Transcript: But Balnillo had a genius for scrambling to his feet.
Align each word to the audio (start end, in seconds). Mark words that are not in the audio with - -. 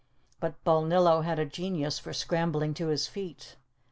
But 0.39 0.55
Balnillo 0.63 1.23
had 1.23 1.37
a 1.37 1.45
genius 1.45 1.99
for 1.99 2.11
scrambling 2.11 2.73
to 2.73 2.87
his 2.87 3.05
feet. 3.05 3.55